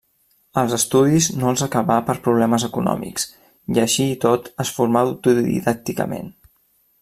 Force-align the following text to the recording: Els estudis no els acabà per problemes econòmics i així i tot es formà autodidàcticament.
Els 0.59 0.71
estudis 0.77 1.27
no 1.41 1.51
els 1.51 1.63
acabà 1.65 1.97
per 2.07 2.15
problemes 2.27 2.65
econòmics 2.69 3.27
i 3.77 3.83
així 3.85 4.07
i 4.15 4.19
tot 4.27 4.53
es 4.65 4.73
formà 4.79 5.07
autodidàcticament. 5.11 6.37